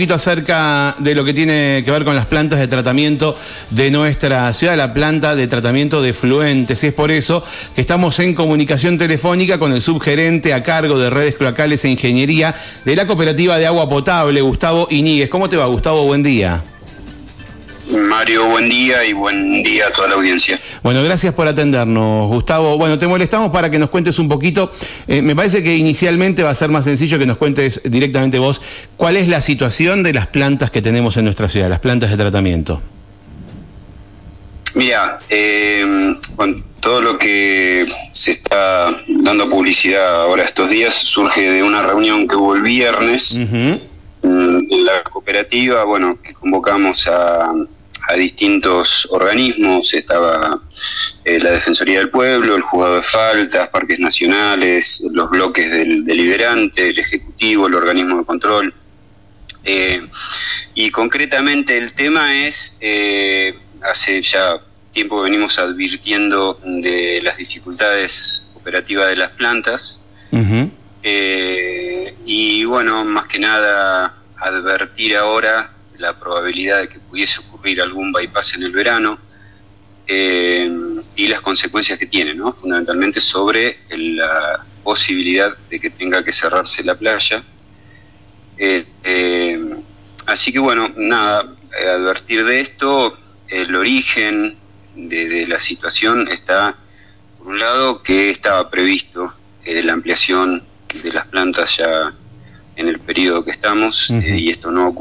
[0.00, 3.36] poquito acerca de lo que tiene que ver con las plantas de tratamiento
[3.68, 6.82] de nuestra ciudad, la planta de tratamiento de fluentes.
[6.84, 11.34] Es por eso que estamos en comunicación telefónica con el subgerente a cargo de redes
[11.34, 12.54] cloacales e ingeniería
[12.86, 15.28] de la cooperativa de agua potable, Gustavo Iñiguez.
[15.28, 16.06] ¿Cómo te va, Gustavo?
[16.06, 16.62] Buen día.
[18.08, 20.58] Mario, buen día y buen día a toda la audiencia.
[20.82, 22.78] Bueno, gracias por atendernos, Gustavo.
[22.78, 24.70] Bueno, te molestamos para que nos cuentes un poquito.
[25.06, 28.62] Eh, me parece que inicialmente va a ser más sencillo que nos cuentes directamente vos
[28.96, 32.16] cuál es la situación de las plantas que tenemos en nuestra ciudad, las plantas de
[32.16, 32.80] tratamiento.
[34.74, 36.14] Mira, eh,
[36.80, 42.36] todo lo que se está dando publicidad ahora estos días surge de una reunión que
[42.36, 43.74] hubo el viernes mm,
[44.22, 47.52] en la cooperativa, bueno, que convocamos a
[48.10, 50.60] a distintos organismos, estaba
[51.24, 56.90] eh, la Defensoría del Pueblo, el Juzgado de Faltas, Parques Nacionales, los bloques del deliberante,
[56.90, 58.74] el Ejecutivo, el organismo de control.
[59.62, 60.06] Eh,
[60.74, 64.60] y concretamente el tema es, eh, hace ya
[64.92, 70.00] tiempo venimos advirtiendo de las dificultades operativas de las plantas.
[72.24, 78.54] y bueno, más que nada advertir ahora la probabilidad de que pudiese ocurrir algún bypass
[78.54, 79.18] en el verano
[80.06, 80.68] eh,
[81.14, 82.52] y las consecuencias que tiene, ¿no?
[82.52, 87.44] fundamentalmente sobre la posibilidad de que tenga que cerrarse la playa.
[88.56, 89.74] Eh, eh,
[90.26, 91.54] así que bueno, nada,
[91.94, 93.16] advertir de esto,
[93.48, 94.56] el origen
[94.96, 96.76] de, la situación está,
[97.38, 99.32] por un lado, que estaba previsto
[99.64, 100.64] la ampliación
[101.02, 102.12] de las plantas ya
[102.74, 104.92] en el periodo que estamos y esto no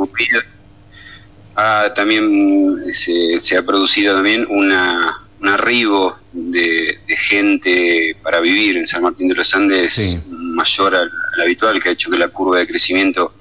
[1.60, 9.04] ha también se, ha producido también una, un arribo de, gente para vivir en San
[9.04, 13.34] Martín de los Andes mayor al, habitual, que ha hecho que la curva de crecimiento,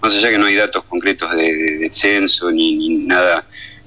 [0.00, 3.46] más allá que no hay datos concretos de, censo ni, nada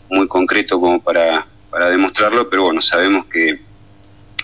[0.09, 3.59] muy concreto como para, para demostrarlo, pero bueno, sabemos que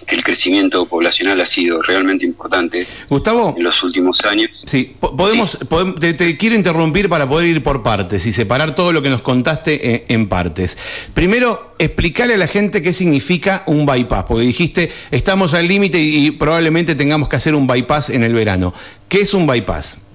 [0.09, 4.63] que el crecimiento poblacional ha sido realmente importante Gustavo, en los últimos años.
[4.65, 5.59] Sí, podemos,
[5.99, 9.93] te, quiero interrumpir para poder ir por partes y separar todo lo que nos contaste
[9.93, 10.77] eh, en, partes.
[11.13, 16.31] Primero, explicarle a la gente qué significa un bypass, porque dijiste, estamos al límite y,
[16.31, 18.73] probablemente tengamos que hacer un bypass en el verano.
[19.07, 20.07] ¿Qué es un bypass?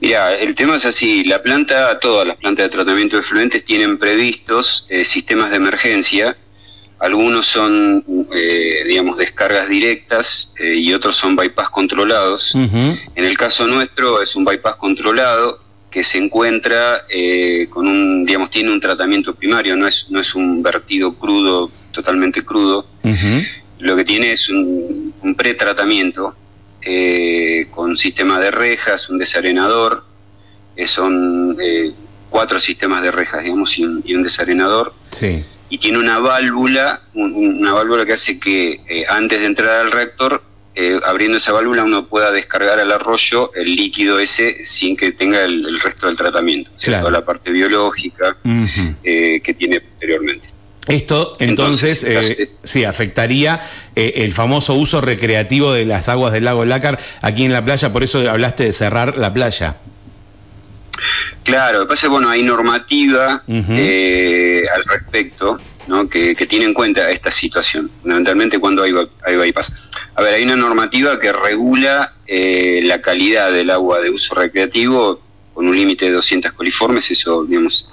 [0.00, 3.98] Mira, el tema es así, la planta, todas las plantas de tratamiento de fluentes tienen
[3.98, 6.36] previstos eh, sistemas de emergencia
[6.98, 12.54] algunos son, eh, digamos, descargas directas eh, y otros son bypass controlados.
[12.54, 15.60] En el caso nuestro es un bypass controlado
[15.90, 20.34] que se encuentra eh, con un, digamos, tiene un tratamiento primario, no es, no es
[20.34, 22.86] un vertido crudo, totalmente crudo.
[23.78, 26.34] Lo que tiene es un, un pretratamiento
[27.70, 30.04] con sistema de rejas, un desarenador,
[30.86, 31.56] son
[32.30, 34.94] cuatro sistemas de rejas, digamos, y un, y un desarenador.
[35.10, 39.92] Sí y tiene una válvula, una válvula que hace que eh, antes de entrar al
[39.92, 40.42] reactor,
[40.74, 45.42] eh, abriendo esa válvula uno pueda descargar al arroyo el líquido ese sin que tenga
[45.44, 48.36] el, resto del tratamiento, toda la parte biológica
[49.04, 50.48] eh, que tiene posteriormente.
[50.86, 52.06] Esto entonces,
[52.62, 53.60] sí afectaría
[53.94, 58.02] el famoso uso recreativo de las aguas del lago Lácar aquí en la playa, por
[58.02, 59.76] eso hablaste de cerrar la playa.
[61.44, 66.08] Claro, lo que pasa es bueno, hay normativa eh, al respecto ¿no?
[66.08, 68.92] que, tiene en cuenta esta situación, fundamentalmente cuando hay,
[69.24, 69.70] hay bypass.
[70.14, 75.20] A ver, hay una normativa que regula eh, la calidad del agua de uso recreativo
[75.52, 77.88] con un límite de 200 coliformes, eso digamos,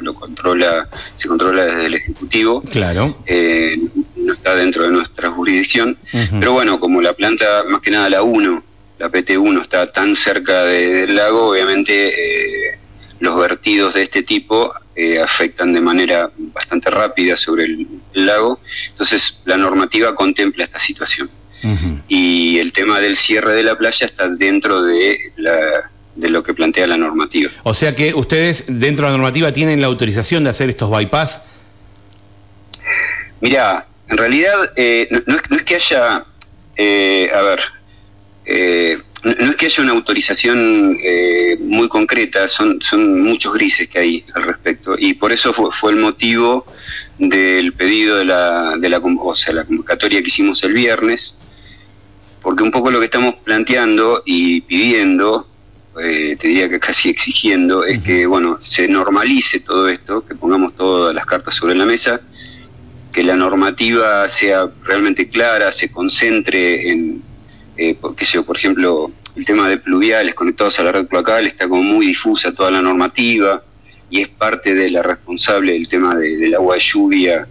[0.00, 2.62] lo, controla, se controla desde el Ejecutivo.
[2.62, 3.16] Claro.
[3.26, 3.78] Eh,
[4.16, 5.96] no está dentro de nuestra jurisdicción,
[6.40, 8.64] pero bueno, como la planta, más que nada la 1,
[8.98, 12.78] la PT1 está tan cerca del lago, obviamente eh,
[13.20, 18.60] los vertidos de este tipo eh, afectan de manera bastante rápida sobre el, lago.
[18.88, 21.28] Entonces, la normativa contempla esta situación.
[22.06, 25.32] Y el tema del cierre de la playa está dentro de,
[26.14, 27.50] de lo que plantea la normativa.
[27.64, 31.42] O sea que ustedes, dentro de la normativa, tienen la autorización de hacer estos bypass.
[33.40, 37.60] Mira, en realidad eh, no, es, que haya, a ver,
[38.44, 38.98] eh,
[39.34, 44.24] no es que haya una autorización eh, muy concreta, son, son muchos grises que hay
[44.34, 46.64] al respecto y por eso fue, el motivo
[47.18, 51.38] del pedido de la, de la, o sea, la convocatoria que hicimos el viernes,
[52.40, 55.48] porque un poco lo que estamos planteando y pidiendo,
[56.00, 60.76] eh, te diría que casi exigiendo, es que bueno se normalice todo esto, que pongamos
[60.76, 62.20] todas las cartas sobre la mesa,
[63.12, 67.22] que la normativa sea realmente clara, se concentre en
[67.76, 71.82] eh, porque, por ejemplo, el tema de pluviales conectados a la red cloacal está como
[71.82, 73.62] muy difusa toda la normativa
[74.08, 77.46] y es parte de la responsable del tema del agua de lluvia,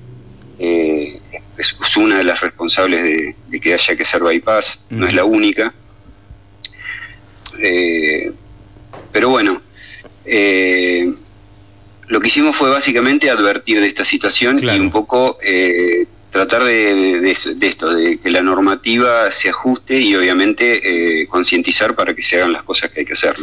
[0.58, 1.20] eh,
[1.58, 3.04] es, una de las responsables
[3.50, 5.74] de, que haya que hacer bypass, no es la única.
[7.60, 8.32] Eh,
[9.12, 9.62] pero bueno,
[10.26, 11.14] eh,
[12.08, 17.32] lo que hicimos fue básicamente advertir de esta situación y un poco eh, tratar de,
[17.32, 22.52] esto, de que la normativa se ajuste y obviamente eh, concientizar para que se hagan
[22.52, 23.36] las cosas que hay que hacer.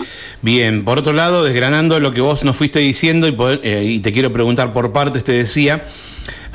[0.43, 3.35] Bien, por otro lado, desgranando lo que vos nos fuiste diciendo y,
[3.65, 5.83] y te quiero preguntar por partes, te decía,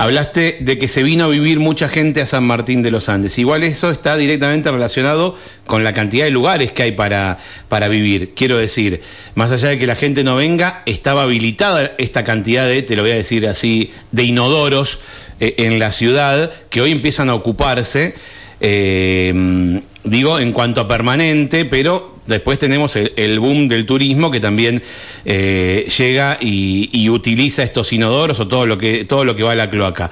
[0.00, 3.36] Hablaste de que se vino a vivir mucha gente a San Martín de los Andes.
[3.36, 5.36] Igual eso está directamente relacionado
[5.66, 7.38] con la cantidad de lugares que hay para,
[7.68, 8.32] para vivir.
[8.36, 9.02] Quiero decir,
[9.34, 13.02] más allá de que la gente no venga, estaba habilitada esta cantidad de, te lo
[13.02, 15.00] voy a decir así, de inodoros
[15.40, 18.14] eh, en la ciudad que hoy empiezan a ocuparse.
[18.60, 24.82] Eh, digo, en cuanto a permanente, pero Después tenemos el, boom del turismo que también
[25.24, 29.54] eh, llega y, utiliza estos inodoros o todo lo que, todo lo que va a
[29.54, 30.10] la cloaca.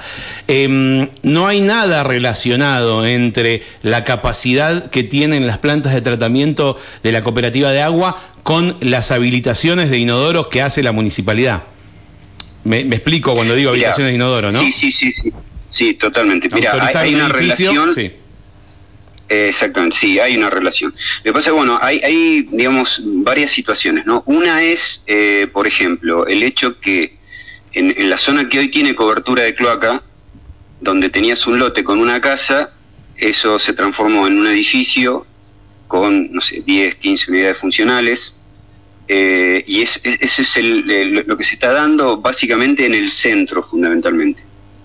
[0.48, 7.12] Em, no hay nada relacionado entre la capacidad que tienen las plantas de tratamiento de
[7.12, 11.64] la cooperativa de agua con las habilitaciones de inodoros que hace la municipalidad.
[12.66, 14.58] Me, explico cuando digo habilitaciones de inodoro, ¿no?
[14.58, 15.12] Sí, sí, sí,
[15.70, 16.48] sí, totalmente.
[16.52, 17.94] Mira, hay, una relación.
[19.28, 20.92] Exactamente, sí, hay una relación.
[21.18, 24.24] Lo que pasa es bueno, hay, hay, digamos, varias situaciones, ¿no?
[24.26, 27.16] Una es, eh, por ejemplo, el hecho que
[27.72, 30.02] en, la zona que hoy tiene cobertura de cloaca,
[30.80, 32.72] donde tenías un lote con una casa,
[33.16, 35.24] eso se transformó en un edificio
[35.86, 38.40] con, no sé, 10, 15 unidades funcionales,
[39.08, 40.56] eh, y es, eso es
[41.26, 44.42] lo que se está dando básicamente en el centro, fundamentalmente.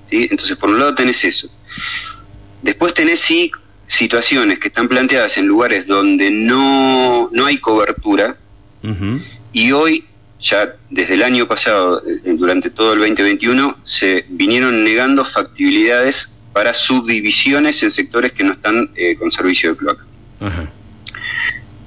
[0.10, 0.28] ¿sí?
[0.30, 1.50] Entonces, por un lado tenés eso.
[2.62, 3.52] Después tenés, sí,
[3.88, 8.38] situaciones que están planteadas en lugares donde no, no hay cobertura
[9.54, 10.06] y hoy,
[10.40, 16.74] ya desde el año pasado, eh, durante todo el 2021, se vinieron negando factibilidades para
[16.74, 20.06] subdivisiones en sectores que no están eh, con servicio de cloaca.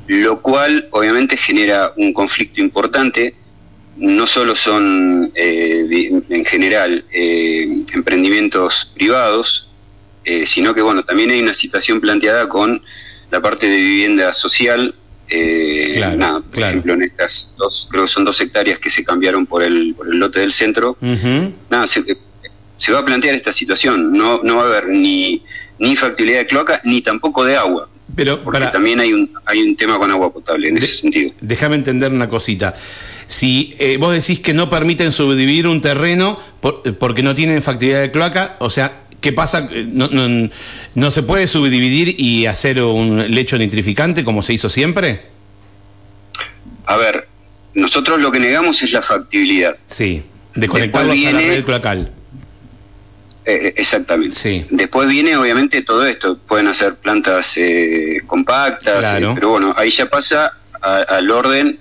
[0.07, 3.35] Lo cual obviamente genera un conflicto importante.
[3.97, 9.69] No solo son eh, en general emprendimientos privados,
[10.25, 12.83] eh, sino que bueno, también hay una situación planteada con
[13.31, 14.95] la parte de vivienda social.
[15.29, 16.03] Eh,
[16.53, 19.95] por ejemplo, en estas dos, creo que son dos hectáreas que se cambiaron por el,
[19.95, 20.97] por el lote del centro.
[21.71, 22.03] Nada, se,
[22.93, 24.13] va a plantear esta situación.
[24.13, 25.43] No, no va a haber ni,
[25.79, 27.89] ni factibilidad de cloaca ni tampoco de agua.
[28.15, 31.33] Pero porque también hay un, hay un tema con agua potable en ese sentido.
[31.41, 32.75] Déjame entender una cosita.
[33.27, 36.39] Si eh, vos decís que no permiten subdividir un terreno
[36.99, 39.71] porque no tienen factibilidad de cloaca, o sea, ¿Qué pasa?
[39.87, 40.11] No,
[40.95, 45.23] no, se puede subdividir y hacer un lecho nitrificante como se hizo siempre?
[46.85, 47.27] A ver,
[47.73, 49.79] nosotros lo que negamos es la factibilidad.
[49.87, 50.23] Sí,
[50.55, 52.13] de conectarlos a la red cloacal.
[53.47, 54.35] Eh, eh, exactamente.
[54.35, 54.65] Sí.
[54.71, 56.37] Después viene obviamente todo esto.
[56.39, 61.79] Pueden hacer plantas eh, compactas, pero bueno, ahí ya pasa al orden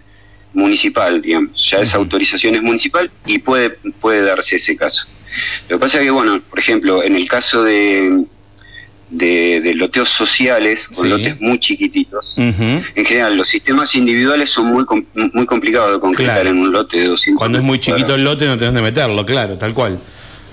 [0.54, 1.70] municipal, digamos.
[1.70, 5.08] Ya esa autorización es municipal y puede, puede darse ese caso.
[5.68, 8.26] Lo que pasa es que, bueno, por ejemplo, en el caso de,
[9.10, 15.46] de, loteos sociales, con lotes muy chiquititos, en general los sistemas individuales son muy muy
[15.46, 18.58] complicados de concretar en un lote de 200 Cuando es muy chiquito el lote no
[18.58, 19.98] tenés de meterlo, claro, tal cual.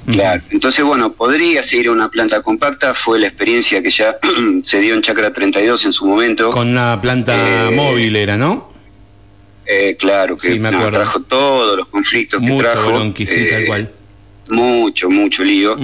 [0.06, 4.16] Claro, entonces bueno, podría seguir una planta compacta, fue la experiencia que ya
[4.64, 6.50] se dio en Chacra 32 en su momento.
[6.50, 8.70] Con una planta eh, móvil era, ¿no?
[9.66, 13.12] Eh, claro, que trajo todos los conflictos que trajo.
[13.16, 13.90] sí, tal eh, cual
[14.50, 15.76] mucho, mucho lío.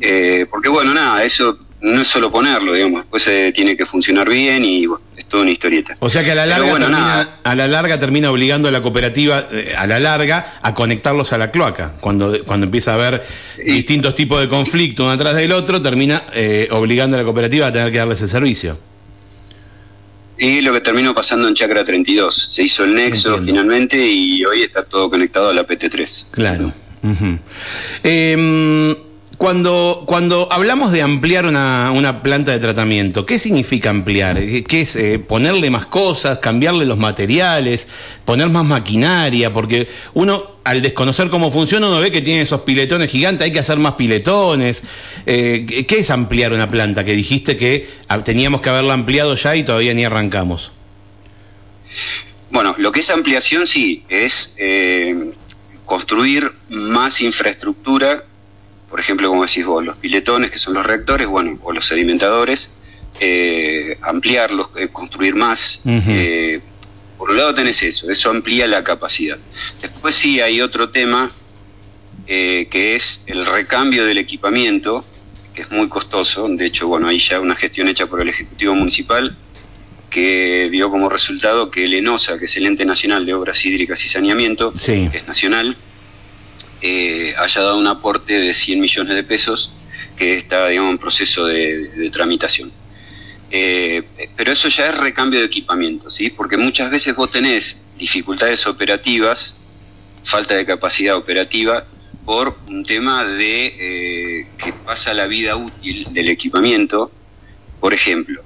[0.00, 4.28] Eh, porque bueno, nada, eso no es solo ponerlo, digamos, después se tiene que funcionar
[4.28, 4.90] bien y es
[5.28, 5.96] toda una historieta.
[6.00, 9.46] O sea que a la larga, termina, a la larga termina obligando a la cooperativa,
[9.52, 11.92] eh, a la larga, a conectarlos a la cloaca.
[12.00, 13.22] Cuando, cuando empieza a haber
[13.64, 17.72] distintos tipos de conflicto uno atrás del otro, termina eh, obligando a la cooperativa a
[17.72, 18.78] tener que darles el servicio.
[20.38, 22.48] Y lo que terminó pasando en Chacra 32.
[22.52, 26.26] Se hizo el nexo finalmente y hoy está todo conectado a la PT3.
[26.30, 26.72] Claro.
[29.38, 34.36] Cuando, cuando hablamos de ampliar una, una, planta de tratamiento, ¿qué significa ampliar?
[34.36, 37.86] ¿Qué es eh, ponerle más cosas, cambiarle los materiales,
[38.24, 39.52] poner más maquinaria?
[39.52, 43.60] Porque uno, al desconocer cómo funciona, uno ve que tiene esos piletones gigantes, hay que
[43.60, 44.82] hacer más piletones.
[45.24, 47.04] Eh, ¿Qué es ampliar una planta?
[47.04, 47.88] Que dijiste que
[48.24, 50.72] teníamos que haberla ampliado ya y todavía ni arrancamos.
[52.50, 55.30] Bueno, lo que es ampliación sí, es eh,
[55.84, 58.24] construir más infraestructura,
[58.88, 62.70] por ejemplo, como decís vos, los piletones, que son los reactores, bueno, o los sedimentadores,
[64.02, 65.82] ampliarlos, construir más.
[67.16, 69.38] por un lado tenés eso, eso amplía la capacidad.
[69.80, 71.30] Después sí hay otro tema
[72.26, 75.04] que es el recambio del equipamiento,
[75.54, 76.46] que es muy costoso.
[76.48, 79.36] De hecho, bueno, hay ya una gestión hecha por el Ejecutivo Municipal
[80.10, 84.02] que dio como resultado que el ENOSA, que es el Ente Nacional de Obras Hídricas
[84.04, 85.76] y Saneamiento, que es nacional,
[86.82, 89.72] eh, haya dado un aporte de 100 millones de pesos
[90.16, 92.72] que está digamos, en proceso de, tramitación.
[93.50, 94.02] Eh,
[94.36, 96.28] pero eso ya es recambio de equipamiento, ¿sí?
[96.28, 99.56] porque muchas veces vos tenés dificultades operativas,
[100.24, 101.84] falta de capacidad operativa,
[102.24, 107.10] por un tema de eh, que pasa la vida útil del equipamiento.
[107.80, 108.42] Por ejemplo,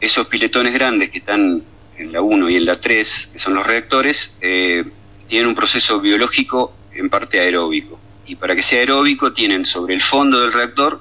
[0.00, 1.64] esos piletones grandes que están
[1.96, 4.84] en la 1 y en la 3, que son los reactores, eh,
[5.28, 7.98] tienen un proceso biológico en parte aeróbico.
[8.26, 11.00] Y para que sea aeróbico tienen sobre el fondo del reactor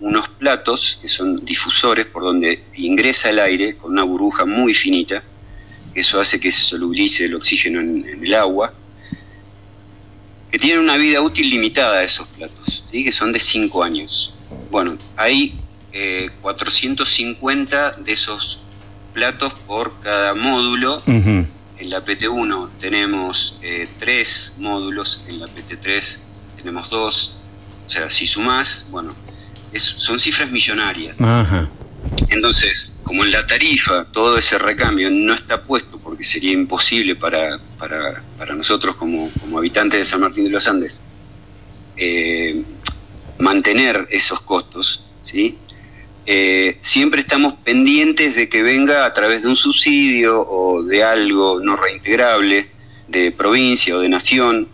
[0.00, 5.22] unos platos que son difusores por donde ingresa el aire con una burbuja muy finita.
[5.94, 8.74] Eso hace que se solubilice el oxígeno en el agua
[10.50, 13.04] que tienen una vida útil limitada esos platos, ¿sí?
[13.04, 14.34] que son de 5 años.
[14.70, 15.58] Bueno, hay
[16.42, 18.60] 450 eh, de esos
[19.12, 21.02] platos por cada módulo.
[21.78, 26.18] En la PT1 tenemos eh, 3 módulos, en la PT3
[26.56, 27.36] tenemos 2.
[27.86, 29.14] O sea, si sumás, bueno,
[29.74, 31.18] son cifras millonarias.
[32.28, 37.58] Entonces, como en la tarifa todo ese recambio no está puesto porque sería imposible para,
[37.78, 41.00] para, para nosotros como, como, habitantes de San Martín de los Andes
[41.96, 42.62] eh,
[43.38, 45.58] mantener esos costos, ¿sí?
[46.26, 51.60] Eh, siempre estamos pendientes de que venga a través de un subsidio o de algo
[51.60, 52.68] no reintegrable,
[53.06, 54.68] de provincia o de nación.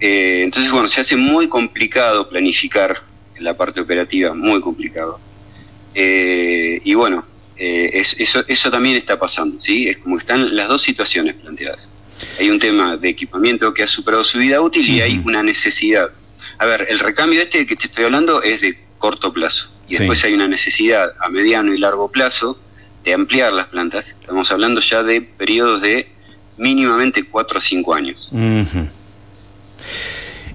[0.00, 3.02] Eh, entonces, bueno, se hace muy complicado planificar
[3.38, 5.18] la parte operativa, muy complicado.
[5.94, 7.24] y bueno,
[7.64, 9.88] eh, eso, eso también está pasando, ¿sí?
[9.88, 11.88] Es como están las dos situaciones planteadas.
[12.40, 16.10] Hay un tema de equipamiento que ha superado su vida útil y hay una necesidad.
[16.58, 19.70] A ver, el recambio este que te estoy hablando es de corto plazo.
[19.92, 22.58] Y después hay una necesidad a mediano y largo plazo
[23.04, 24.08] de ampliar las plantas.
[24.08, 26.08] Estamos hablando ya de periodos de
[26.56, 28.30] mínimamente 4 a 5 años.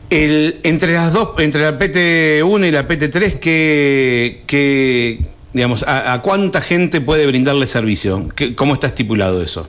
[0.10, 5.20] el, entre las dos, entre la PT1 y la PT3, ¿qué, qué,
[5.53, 8.29] Digamos, ¿a, cuánta gente puede brindarle servicio?
[8.56, 9.67] ¿Cómo está estipulado eso?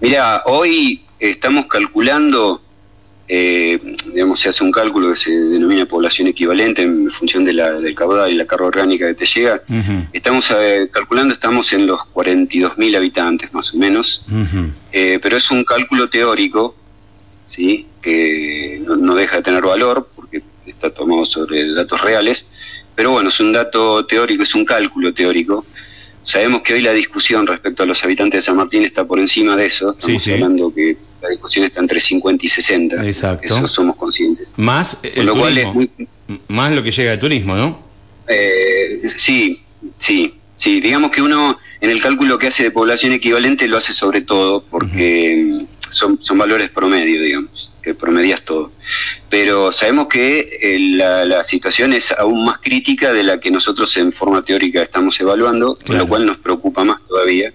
[0.00, 2.60] Mira, hoy estamos calculando,
[3.28, 3.80] eh,
[4.12, 7.94] digamos, se hace un cálculo que se denomina población equivalente en función de la, del
[7.94, 9.62] caudal y la carga orgánica que te llega.
[10.12, 14.24] Estamos eh, calculando, estamos en los 42.000 habitantes más o menos,
[14.92, 16.76] eh, pero es un cálculo teórico,
[17.48, 17.86] ¿sí?
[18.00, 22.46] que no, no, deja de tener valor porque está tomado sobre datos reales.
[22.94, 25.66] Pero bueno, es un dato teórico, es un cálculo teórico.
[26.22, 29.56] Sabemos que hoy la discusión respecto a los habitantes de San Martín está por encima
[29.56, 29.92] de eso.
[29.92, 33.06] Estamos hablando que la discusión está entre 50 y 60.
[33.06, 33.56] Exacto.
[33.56, 34.52] Eso somos conscientes.
[34.56, 35.90] Más lo Cual es muy...
[36.48, 37.80] Más lo que llega de turismo, ¿no?
[38.26, 39.62] Eh, sí,
[39.98, 40.80] sí, sí.
[40.80, 44.62] Digamos que uno en el cálculo que hace de población equivalente lo hace sobre todo
[44.62, 48.72] porque son, son valores promedio, digamos que promedias todo.
[49.30, 54.12] Pero sabemos que eh, la, situación es aún más crítica de la que nosotros en
[54.12, 57.52] forma teórica estamos evaluando, con lo cual nos preocupa más todavía.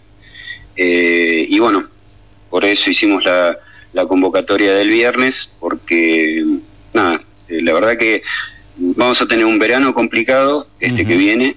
[0.78, 1.86] Eh, y bueno,
[2.52, 3.58] por eso hicimos la,
[4.08, 6.46] convocatoria del viernes, porque
[6.94, 8.22] nada, eh, la verdad que
[8.78, 11.56] vamos a tener un verano complicado este que viene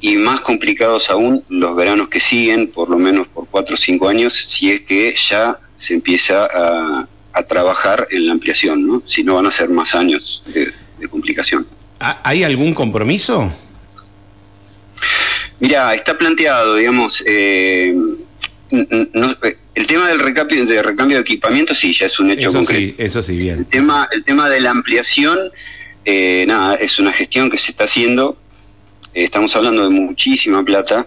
[0.00, 4.08] y más complicados aún los veranos que siguen, por lo menos por cuatro o cinco
[4.08, 9.02] años, si es que ya se empieza a, a trabajar en la ampliación, ¿no?
[9.06, 10.72] Si no van a ser más años de,
[11.08, 11.66] complicación.
[11.98, 13.50] ¿Hay algún compromiso?
[15.58, 17.94] Mira, está planteado, digamos, eh,
[18.70, 22.80] el tema del recambio de, recambio de equipamiento sí, ya es un hecho eso concreto.
[22.80, 23.58] Sí, eso sí, bien.
[23.58, 25.38] El tema, el tema de la ampliación,
[26.04, 28.36] eh, nada, es una gestión que se está haciendo.
[29.14, 31.06] Eh, estamos hablando de muchísima plata.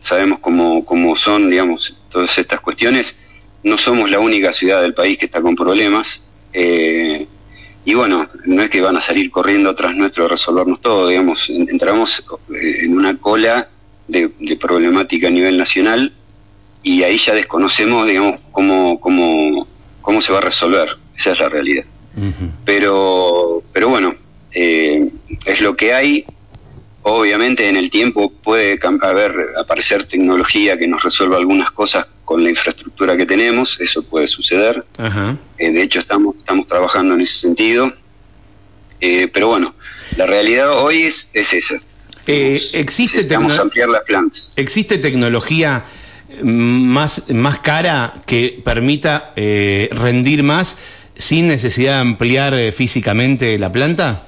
[0.00, 3.16] Sabemos cómo, cómo son, digamos, todas estas cuestiones
[3.62, 6.24] no somos la única ciudad del país que está con problemas.
[6.52, 7.26] Eh,
[7.84, 11.48] y bueno, no es que van a salir corriendo tras nuestro a resolvernos todo, digamos,
[11.48, 12.22] entramos
[12.54, 13.68] eh, en una cola
[14.06, 16.12] de, problemática a nivel nacional
[16.82, 19.66] y ahí ya desconocemos, digamos, cómo, cómo,
[20.00, 20.96] cómo se va a resolver.
[21.16, 21.84] Esa es la realidad.
[22.64, 24.14] Pero, pero bueno,
[24.52, 25.08] eh,
[25.44, 26.24] es lo que hay.
[27.02, 32.50] Obviamente en el tiempo puede haber, aparecer tecnología que nos resuelva algunas cosas con la
[32.50, 34.84] infraestructura que tenemos, eso puede suceder.
[35.58, 37.92] Eh, de hecho, estamos, estamos trabajando en ese sentido.
[39.00, 39.74] Eh, pero bueno,
[40.16, 41.76] la realidad hoy es, es esa.
[42.26, 44.52] Eh, existe Necesitamos ampliar las plantas.
[44.56, 45.84] ¿Existe tecnología
[46.42, 50.78] más, más cara que permita eh, rendir más
[51.14, 54.22] sin necesidad de ampliar eh, físicamente la planta?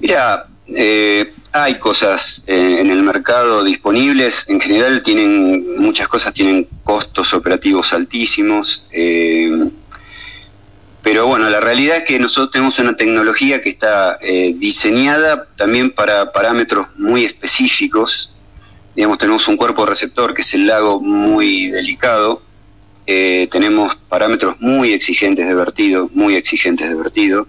[0.00, 4.48] Mira, eh, hay cosas en el mercado disponibles.
[4.48, 8.86] En general tienen muchas cosas tienen costos operativos altísimos.
[11.02, 14.18] pero bueno, la realidad es que nosotros tenemos una tecnología que está
[14.56, 18.32] diseñada también para parámetros muy específicos
[18.96, 22.42] digamos, tenemos un cuerpo receptor que es el lago muy delicado,
[23.06, 27.46] eh, tenemos parámetros muy exigentes de vertido, muy exigentes de vertido.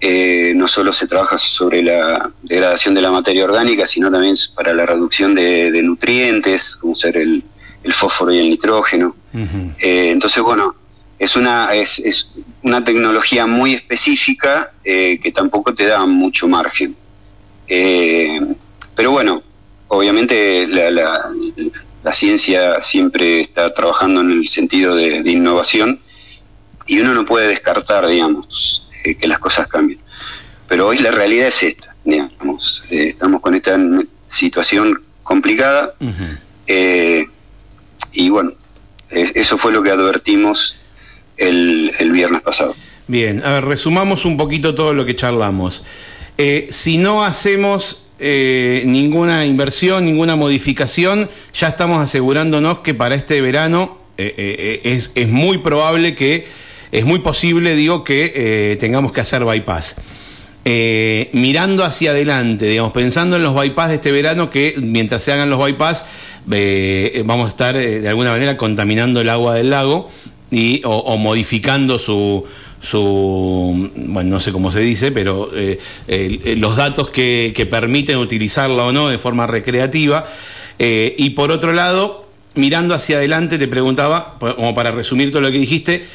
[0.00, 4.74] Eh, no solo se trabaja sobre la degradación de la materia orgánica, sino también para
[4.74, 7.42] la reducción de, nutrientes, como ser el,
[7.90, 9.16] fósforo y el nitrógeno.
[9.78, 10.76] Eh, entonces, bueno,
[11.18, 12.28] es una, es, es
[12.62, 16.94] una tecnología muy específica que tampoco te da mucho margen.
[17.66, 19.42] pero bueno,
[19.88, 26.00] obviamente la, ciencia siempre está trabajando en el sentido de, innovación
[26.86, 29.98] y uno no puede descartar, digamos, eh, que las cosas cambien.
[30.68, 33.78] Pero hoy la realidad es esta, digamos, eh, estamos con esta
[34.28, 35.94] situación complicada
[36.66, 37.26] eh,
[38.12, 38.52] y bueno,
[39.10, 40.76] eso fue lo que advertimos
[41.36, 42.74] el, el, viernes pasado.
[43.06, 45.84] Bien, a ver, resumamos un poquito todo lo que charlamos.
[46.68, 53.98] si no hacemos eh, ninguna inversión, ninguna modificación, ya estamos asegurándonos que para este verano
[54.16, 56.46] eh, eh, es, muy probable que,
[56.90, 59.96] es muy posible, digo, que tengamos que hacer bypass.
[61.34, 65.50] mirando hacia adelante, digamos, pensando en los bypass de este verano, que mientras se hagan
[65.50, 66.06] los bypass,
[66.46, 70.10] vamos a estar de alguna manera contaminando el agua del lago
[70.50, 72.46] y, o modificando su,
[72.84, 75.78] su, bueno, no sé cómo se dice, pero eh,
[76.58, 80.24] los datos que, permiten utilizarla o no de forma recreativa.
[80.78, 85.50] Eh, y por otro lado, mirando hacia adelante, te preguntaba, como para resumir todo lo
[85.50, 86.06] que dijiste,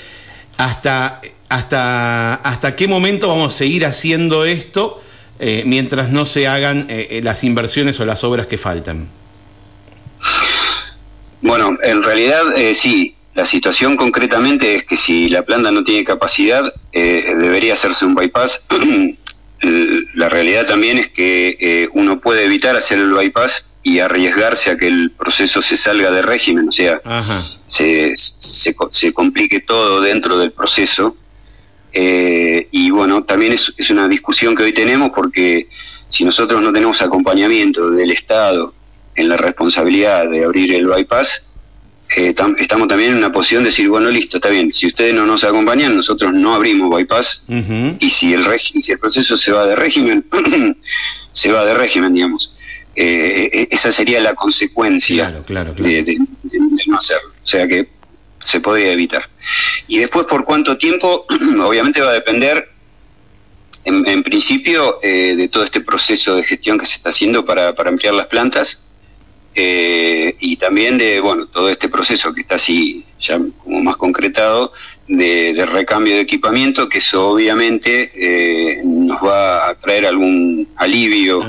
[0.58, 5.02] hasta, hasta, hasta qué momento vamos a seguir haciendo esto
[5.40, 6.88] eh, mientras no se hagan
[7.24, 9.08] las inversiones o las obras que faltan.
[11.42, 16.74] Bueno, en realidad sí, la situación concretamente es que si la planta no tiene capacidad,
[16.92, 18.66] eh, debería hacerse un bypass.
[20.16, 24.78] la realidad también es que eh, uno puede evitar hacer el bypass y arriesgarse a
[24.78, 27.02] que el proceso se salga de régimen, o sea,
[27.66, 31.16] se, se, complique todo dentro del proceso.
[31.94, 35.70] Eh, y bueno, también es, es una discusión que hoy tenemos porque
[36.08, 38.74] si nosotros no tenemos acompañamiento del Estado
[39.16, 41.49] en la responsabilidad de abrir el bypass,
[42.16, 45.28] eh, estamos también en una posición de decir, bueno, listo, está bien, si ustedes no
[45.28, 47.44] nos acompañan, nosotros no abrimos bypass,
[48.00, 50.26] y si el, si el proceso se va de régimen,
[51.32, 52.56] se va de régimen, digamos.
[52.96, 55.32] Eh, eh, esa sería la consecuencia
[55.84, 56.18] De,
[56.88, 57.30] no hacerlo.
[57.44, 57.88] O sea que
[58.44, 59.30] se podría evitar.
[59.88, 61.28] Y después, por cuánto tiempo,
[61.64, 62.72] obviamente va a depender,
[63.86, 68.14] en, principio, de todo este proceso de gestión que se está haciendo para, para ampliar
[68.14, 68.84] las plantas
[69.56, 74.72] eh, y también de bueno todo este proceso que está así ya como más concretado
[75.08, 81.42] de, recambio de equipamiento que eso obviamente eh, nos va a traer algún alivio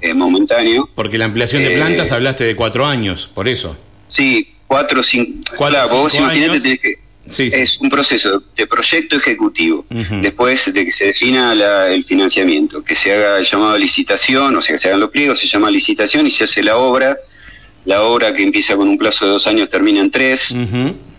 [0.00, 0.88] eh, momentáneo.
[0.94, 3.76] Porque la ampliación de plantas hablaste de cuatro años por eso.
[4.08, 9.84] sí cuatro cinco claro, vos imagínate que Es un proceso de proyecto ejecutivo,
[10.20, 11.52] después de que se defina
[11.88, 15.10] el financiamiento, que se haga el llamado a licitación, o sea, que se hagan los
[15.10, 17.16] pliegos, se llama licitación y se hace la obra.
[17.84, 20.54] La obra que empieza con un plazo de dos años termina en tres.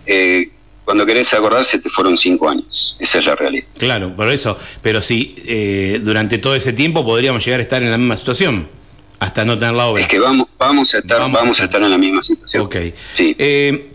[0.05, 0.49] Eh,
[0.85, 2.97] cuando querés acordarse te fueron cinco años.
[2.99, 3.67] Esa es la realidad.
[3.77, 4.57] Claro, por eso.
[4.81, 8.67] Pero sí, eh, durante todo ese tiempo podríamos llegar a estar en la misma situación
[9.19, 10.01] hasta no tener la obra.
[10.01, 12.63] Es que vamos, vamos a estar, vamos, a estar en la misma situación.
[12.63, 12.75] Ok.
[13.15, 13.35] Sí.
[13.39, 13.92] Eh,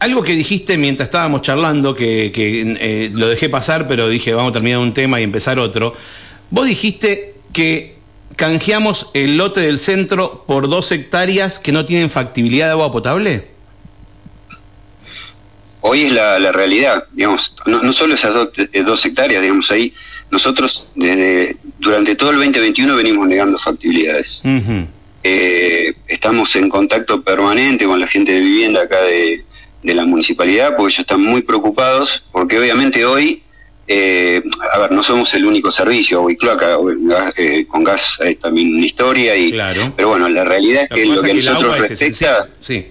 [0.00, 4.54] algo que dijiste mientras estábamos charlando, que, eh, lo dejé pasar, pero dije, vamos a
[4.54, 5.94] terminar un tema y empezar otro.
[6.48, 7.96] Vos dijiste que
[8.34, 13.48] canjeamos el lote del centro por dos hectáreas que no tienen factibilidad de agua potable.
[15.82, 18.34] Hoy es la, realidad, digamos, no, solo esas
[18.72, 19.92] eh, dos, hectáreas, digamos, ahí
[20.30, 24.42] nosotros desde durante todo el 2021 venimos negando factibilidades.
[25.22, 29.44] Eh, estamos en contacto permanente con la gente de vivienda acá de,
[29.82, 33.42] de la municipalidad, porque ellos están muy preocupados, porque obviamente hoy,
[33.86, 36.76] eh, a ver, no somos el único servicio, hoy cloaca,
[37.36, 39.56] eh, con gas hay también una historia, y,
[39.96, 42.48] pero bueno, la realidad es que lo que, nosotros respecta...
[42.60, 42.86] Sí.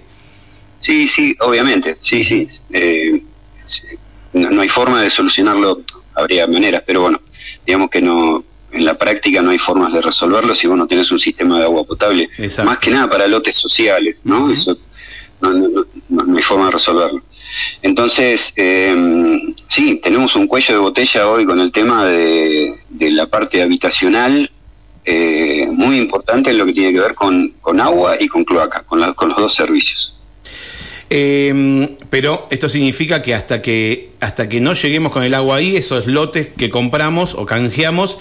[0.80, 2.48] sí, sí, obviamente, sí, sí.
[2.72, 3.22] Eh,
[4.32, 5.82] no, hay forma de solucionarlo,
[6.14, 7.20] habría maneras, pero bueno,
[7.64, 11.10] digamos que no en la práctica no hay formas de resolverlo si vos no tenés
[11.10, 12.30] un sistema de agua potable.
[12.64, 14.48] Más que nada para lotes sociales, ¿no?
[14.52, 14.78] Eso
[15.40, 17.22] no, hay forma de resolverlo.
[17.82, 23.62] Entonces, eh, sí, tenemos un cuello de botella hoy con el tema de, la parte
[23.62, 24.50] habitacional
[25.04, 29.14] eh, muy importante en lo que tiene que ver con, agua y con cloaca, con,
[29.14, 30.14] con los dos servicios.
[31.12, 35.76] Eh, pero esto significa que hasta que hasta que no lleguemos con el agua ahí,
[35.76, 38.18] esos lotes que compramos o canjeamos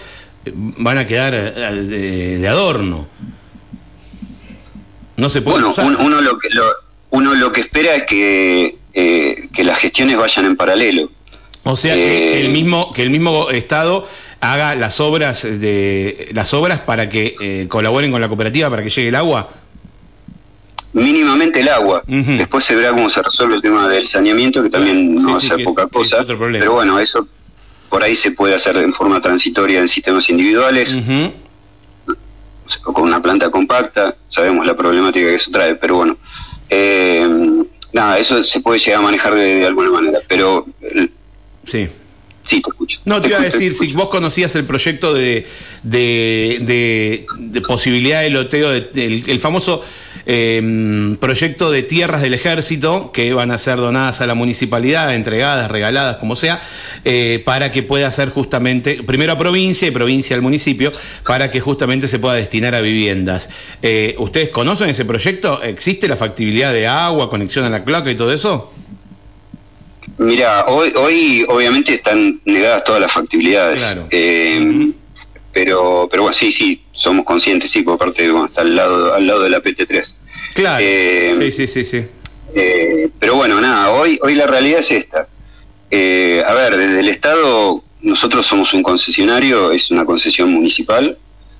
[0.55, 3.08] van a quedar de, adorno.
[5.17, 6.47] No se puede bueno, Uno, lo que,
[7.12, 11.10] uno lo que espera es que, eh, que las gestiones vayan en paralelo.
[11.63, 14.08] O sea, que, el eh, mismo, que el mismo Estado
[14.39, 18.89] haga las obras, de, las obras para que eh, colaboren con la cooperativa para que
[18.89, 19.50] llegue el agua.
[20.93, 22.04] Mínimamente el agua.
[22.08, 25.41] Después se verá cómo se resuelve el tema del saneamiento, que también no va a
[25.41, 26.26] ser poca cosa.
[26.26, 27.28] Pero bueno, eso
[27.89, 30.98] por ahí se puede hacer en forma transitoria en sistemas individuales,
[32.86, 36.17] o con una planta compacta, sabemos la problemática que eso trae, pero bueno.
[36.69, 37.27] Eh,
[37.93, 40.65] nada, eso se puede llegar a manejar de, alguna manera, pero...
[41.65, 41.88] Sí.
[42.45, 42.99] Sí, te escucho.
[43.05, 45.45] No, te, iba a decir, si vos conocías el proyecto de,
[45.84, 49.84] de, de, posibilidad de loteo, el famoso
[50.32, 55.72] eh, proyecto de tierras del ejército que van a ser donadas a la municipalidad, entregadas,
[55.72, 56.62] regaladas, como sea,
[57.04, 60.92] eh, para que pueda ser justamente, primero a provincia y provincia al municipio,
[61.26, 63.50] para que justamente se pueda destinar a viviendas.
[63.82, 65.63] Eh, ¿Ustedes conocen ese proyecto?
[65.63, 68.72] ¿Existe la factibilidad de agua, conexión a la cloaca y todo eso?
[70.20, 73.80] Mira, hoy, hoy obviamente están negadas todas las factibilidades.
[73.80, 74.06] Claro.
[74.12, 74.92] Eh,
[75.51, 79.13] pero, pero bueno, sí, sí, somos conscientes, sí, por parte de, bueno, está al lado,
[79.13, 80.15] al lado de la PT3.
[80.53, 80.83] Claro.
[80.85, 82.05] Eh, sí, sí, sí, sí.
[82.55, 85.27] Eh, pero bueno, nada, hoy, hoy la realidad es esta.
[85.91, 91.17] Eh, a ver, desde el Estado, nosotros somos un concesionario, es una concesión municipal.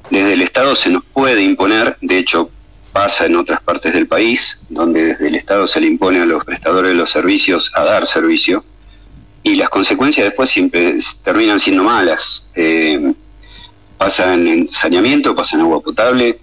[0.10, 2.50] Desde el Estado se nos puede imponer, de hecho
[2.92, 6.44] pasa en otras partes del país, donde desde el Estado se le impone a los
[6.44, 8.64] prestadores de los servicios a dar servicio,
[9.44, 12.50] y las consecuencias después siempre terminan siendo malas.
[12.56, 13.14] Eh,
[14.00, 16.40] pasan en saneamiento, pasan en agua potable.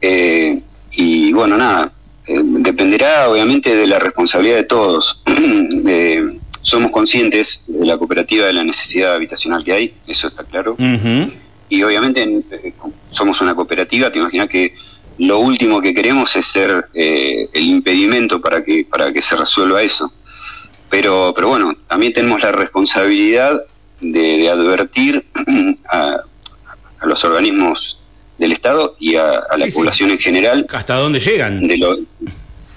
[0.00, 0.58] Eh,
[0.92, 1.92] y bueno, nada,
[2.26, 5.22] eh, dependerá obviamente de la responsabilidad de todos.
[5.90, 10.76] Eh, somos conscientes de la cooperativa de la necesidad habitacional que hay, eso está claro.
[11.70, 12.44] Y obviamente
[13.10, 14.74] somos una cooperativa, te imaginas que
[15.16, 20.12] lo último que queremos es ser el impedimento para que, para que se resuelva eso.
[20.90, 23.64] Pero, pero bueno, también tenemos la responsabilidad
[24.00, 25.24] de, de advertir
[25.90, 26.22] a,
[27.00, 27.98] a los organismos
[28.38, 30.66] del Estado y a, la población en general.
[30.72, 31.66] ¿Hasta dónde llegan?
[31.66, 31.98] De lo,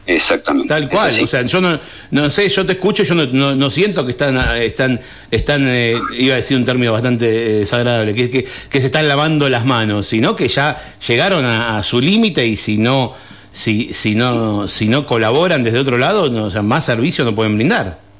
[0.05, 0.67] exactamente.
[0.67, 1.79] Tal cual, o sea, yo no,
[2.09, 6.33] no sé, yo te escucho, yo no, no, siento que están, están, están eh, iba
[6.33, 10.07] a decir un término bastante eh, desagradable, que, que, que se están lavando las manos,
[10.07, 13.13] sino que ya llegaron a, su límite y si no,
[13.51, 17.35] si, si no, si no colaboran desde otro lado, no, o sea, más servicio no
[17.35, 18.10] pueden brindar.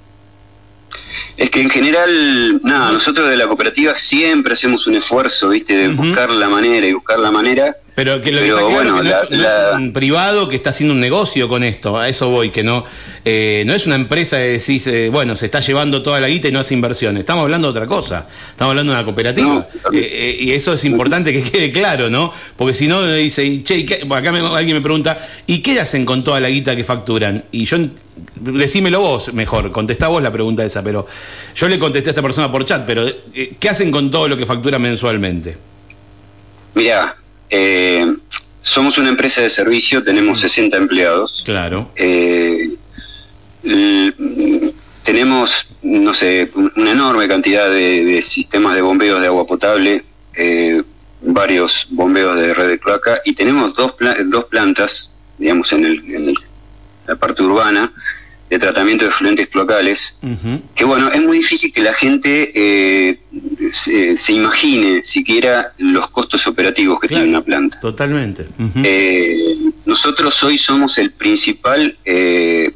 [1.41, 5.75] Es que en general, nada, nosotros de la cooperativa siempre hacemos un esfuerzo, ¿viste?
[5.75, 7.75] De buscar la manera y buscar la manera.
[7.93, 11.49] Pero que lo que bueno, es, no es, un privado que está haciendo un negocio
[11.49, 12.86] con esto, a eso voy, que no
[13.23, 16.47] eh, no es una empresa que decís, eh, bueno, se está llevando toda la guita
[16.47, 17.21] y no hace inversiones.
[17.21, 19.67] Estamos hablando de otra cosa, estamos hablando de una cooperativa.
[19.93, 22.34] Eh, y eso es importante que quede claro, ¿no?
[22.56, 26.49] Porque si no, dice, che, acá alguien me pregunta, ¿y qué hacen con toda la
[26.49, 27.43] guita que facturan?
[27.51, 27.77] Y yo
[28.39, 31.06] decímelo vos mejor, contestá vos la pregunta esa, pero
[31.56, 34.38] yo le contesté a esta persona por chat, pero eh, ¿qué hacen con todo lo
[34.38, 35.58] que factura mensualmente?
[36.73, 37.15] Mira,
[37.51, 38.15] eh,
[38.61, 40.81] somos una empresa de servicio, tenemos 60 mm.
[40.81, 41.43] empleados.
[41.45, 41.91] Claro.
[41.95, 42.77] Eh,
[45.03, 50.03] tenemos, no sé, una enorme cantidad de, sistemas de bombeos de agua potable,
[51.21, 56.33] varios bombeos de red de cloaca y tenemos dos, dos plantas, digamos, en, el, en
[57.07, 57.91] la parte urbana,
[58.51, 60.19] de tratamiento de fluentes locales,
[60.75, 63.17] que bueno, es muy difícil que la gente eh,
[63.71, 67.79] se, imagine siquiera los costos operativos que tiene una planta.
[67.79, 68.45] Totalmente.
[68.83, 72.73] Eh, nosotros hoy somos el principal eh,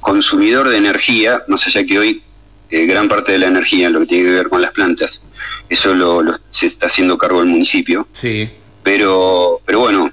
[0.00, 2.22] consumidor de energía, más allá que hoy
[2.70, 5.20] gran parte de la energía, lo que tiene que ver con las plantas,
[5.68, 8.08] eso lo, se está haciendo cargo el municipio.
[8.12, 8.48] Sí.
[8.82, 10.10] Pero, pero bueno,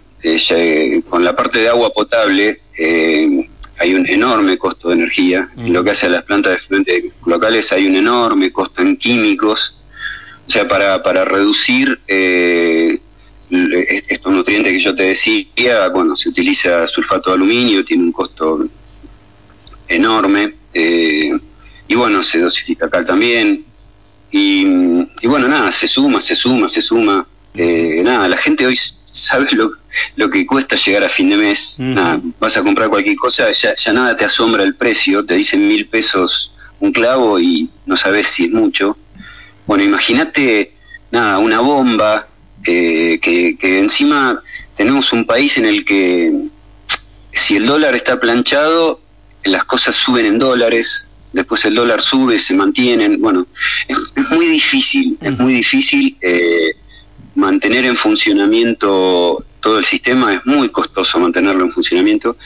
[1.10, 2.60] con la parte de agua potable,
[3.80, 5.50] hay un enorme costo de energía.
[5.58, 8.98] En lo que hace a las plantas de fluentes locales hay un enorme costo en
[8.98, 9.76] químicos.
[10.48, 13.00] O sea, para, para reducir eh,
[13.50, 18.66] estos nutrientes que yo te decía, bueno, se utiliza sulfato de aluminio, tiene un costo
[19.88, 20.56] enorme.
[20.74, 21.32] Eh,
[21.88, 23.66] y bueno, se dosifica acá también.
[24.32, 24.66] Y,
[25.28, 27.28] bueno, nada, se suma, se suma, se suma.
[27.54, 28.80] Eh, nada, la gente hoy
[29.14, 29.72] sabe lo,
[30.18, 31.78] lo que cuesta llegar a fin de mes.
[31.80, 35.66] Nada, vas a comprar cualquier cosa, ya, ya nada te asombra el precio, te dicen
[35.66, 38.98] mil pesos un clavo y no sabes si es mucho.
[39.66, 40.74] Bueno, imagínate,
[41.12, 42.28] nada, una bomba,
[42.66, 44.42] eh, que, que encima
[44.76, 46.50] tenemos un país en el que
[47.32, 49.00] si el dólar está planchado,
[49.44, 53.22] las cosas suben en dólares, después el dólar sube, se mantienen.
[53.22, 53.48] Bueno,
[53.88, 53.98] es,
[54.30, 56.76] muy difícil, es muy difícil eh,
[57.36, 62.38] mantener en funcionamiento todo el sistema, es muy costoso mantenerlo en funcionamiento.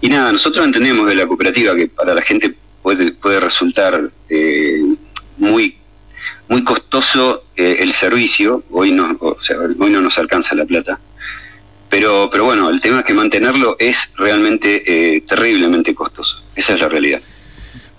[0.00, 4.82] Y nada, nosotros entendemos de la cooperativa que para la gente puede, puede resultar eh,
[5.36, 5.76] muy
[6.48, 11.00] muy costoso eh, el servicio, hoy no, hoy no nos alcanza la plata.
[11.88, 16.42] Pero, pero bueno, el tema es que mantenerlo es realmente terriblemente costoso.
[16.54, 17.22] Esa es la realidad.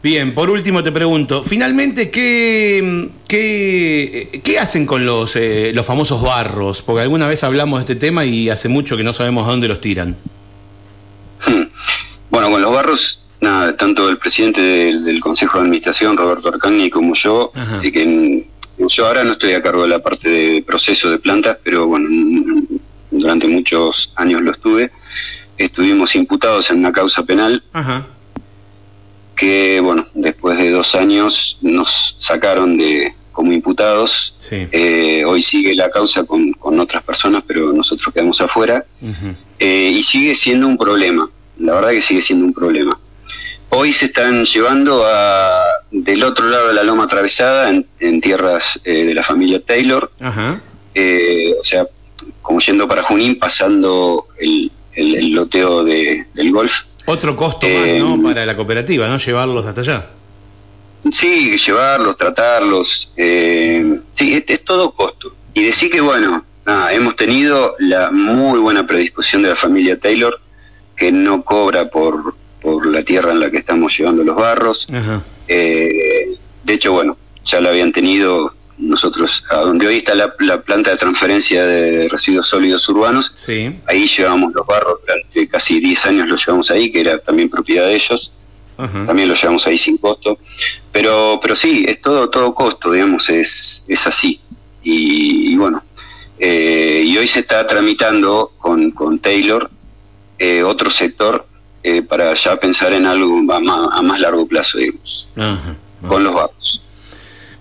[0.03, 6.21] Bien, por último te pregunto, finalmente, ¿qué, qué, qué hacen con los, eh, los famosos
[6.21, 6.81] barros?
[6.81, 9.69] Porque alguna vez hablamos de este tema y hace mucho que no sabemos a dónde
[9.69, 10.17] los tiran.
[12.29, 17.13] Bueno, con los barros, nada, tanto el presidente del, Consejo de Administración, Roberto Arcani, como
[17.13, 18.47] yo, que
[18.79, 22.09] yo ahora no estoy a cargo de la parte de proceso de plantas, pero bueno,
[23.11, 24.91] durante muchos años lo estuve.
[25.59, 27.63] Estuvimos imputados en una causa penal.
[27.71, 28.03] Ajá
[29.35, 34.35] que bueno, después de dos años nos sacaron de como imputados.
[34.51, 38.85] Eh, hoy sigue la causa con, con, otras personas, pero nosotros quedamos afuera.
[39.59, 42.97] Eh, y sigue siendo un problema, la verdad que sigue siendo un problema.
[43.69, 49.03] Hoy se están llevando a, del otro lado de la loma atravesada, en, tierras eh,
[49.05, 51.87] de la familia Taylor, o sea,
[52.43, 56.73] como yendo para Junín, pasando el, el, loteo de, del golf.
[57.05, 58.15] Otro costo más, ¿no?
[58.15, 59.17] Eh, para la cooperativa, ¿no?
[59.17, 60.05] Llevarlos hasta allá.
[61.11, 63.11] Sí, llevarlos, tratarlos.
[63.17, 65.35] Eh, sí, es, todo costo.
[65.53, 70.39] Y decir que, bueno, nada, hemos tenido la muy buena predisposición de la familia Taylor,
[70.95, 74.87] que no cobra por, por la tierra en la que estamos llevando los barros.
[75.47, 80.91] Eh, de hecho, bueno, ya la habían tenido nosotros, a donde hoy está la, planta
[80.91, 83.33] de transferencia de residuos sólidos urbanos,
[83.87, 87.85] ahí llevamos los barros, durante casi 10 años los llevamos ahí, que era también propiedad
[87.85, 88.31] de ellos,
[88.77, 90.39] también los llevamos ahí sin costo,
[90.91, 94.39] pero pero sí, es todo todo costo, digamos, es, es así.
[94.85, 95.81] Y, bueno,
[96.37, 99.69] eh, y hoy se está tramitando con, con Taylor
[100.37, 101.47] eh, otro sector
[101.83, 105.27] eh, para ya pensar en algo a más, largo plazo, digamos,
[106.05, 106.83] con los barros.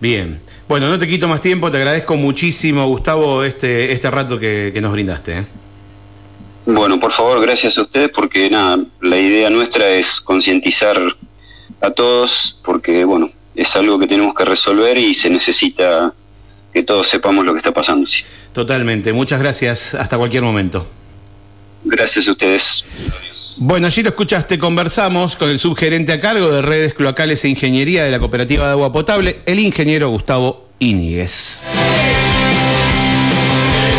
[0.01, 0.42] Bien.
[0.69, 4.93] Bueno, no te quito más tiempo, te agradezco muchísimo, Gustavo, este, este rato que, nos
[4.93, 5.39] brindaste.
[5.39, 5.45] ¿eh?
[6.67, 10.99] Bueno, por favor, gracias a ustedes, porque nada, la idea nuestra es concientizar
[11.81, 16.15] a todos, porque bueno, es algo que tenemos que resolver y se necesita
[16.73, 18.09] que todos sepamos lo que está pasando.
[18.55, 20.87] Totalmente, muchas gracias, hasta cualquier momento.
[21.85, 22.85] Gracias a ustedes.
[23.57, 28.05] Bueno, allí lo escuchaste, conversamos con el subgerente a cargo de redes cloacales e ingeniería
[28.05, 31.61] de la Cooperativa de Agua Potable, el ingeniero Gustavo Íñiguez.